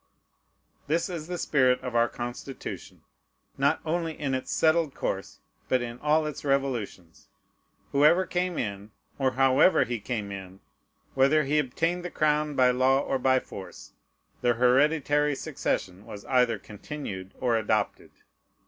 This 0.87 1.09
is 1.09 1.27
the 1.27 1.37
spirit 1.37 1.79
of 1.81 1.95
our 1.95 2.09
Constitution, 2.09 3.03
not 3.55 3.81
only 3.85 4.19
in 4.19 4.33
its 4.33 4.51
settled 4.51 4.95
course, 4.95 5.41
but 5.69 5.83
in 5.83 5.99
all 5.99 6.25
its 6.25 6.43
revolutions. 6.43 7.29
Whoever 7.91 8.25
came 8.25 8.57
in, 8.57 8.89
or 9.19 9.33
however 9.33 9.83
he 9.83 9.99
came 9.99 10.31
in, 10.31 10.59
whether 11.13 11.43
he 11.43 11.59
obtained 11.59 12.03
the 12.03 12.09
crown 12.09 12.55
by 12.55 12.71
law 12.71 13.01
or 13.01 13.19
by 13.19 13.39
force, 13.39 13.93
the 14.41 14.55
hereditary 14.55 15.35
succession 15.35 16.03
was 16.07 16.25
either 16.25 16.57
continued 16.57 17.35
or 17.39 17.55
adopted. 17.55 18.09